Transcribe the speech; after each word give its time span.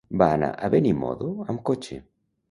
Va 0.19 0.27
anar 0.35 0.47
a 0.67 0.69
Benimodo 0.75 1.27
amb 1.53 1.61
cotxe. 1.71 1.99